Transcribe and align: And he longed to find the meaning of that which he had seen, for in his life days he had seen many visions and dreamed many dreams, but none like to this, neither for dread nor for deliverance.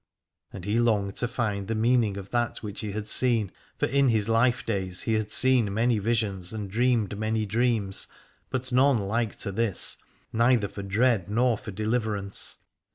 And 0.51 0.65
he 0.65 0.79
longed 0.79 1.15
to 1.17 1.27
find 1.27 1.67
the 1.67 1.75
meaning 1.75 2.17
of 2.17 2.31
that 2.31 2.63
which 2.63 2.79
he 2.79 2.91
had 2.91 3.05
seen, 3.05 3.51
for 3.77 3.85
in 3.85 4.07
his 4.07 4.27
life 4.27 4.65
days 4.65 5.01
he 5.01 5.13
had 5.13 5.29
seen 5.29 5.71
many 5.71 5.99
visions 5.99 6.51
and 6.53 6.71
dreamed 6.71 7.15
many 7.19 7.45
dreams, 7.45 8.07
but 8.49 8.71
none 8.71 8.97
like 8.97 9.35
to 9.35 9.51
this, 9.51 9.97
neither 10.33 10.67
for 10.67 10.81
dread 10.81 11.29
nor 11.29 11.55
for 11.55 11.69
deliverance. 11.69 12.57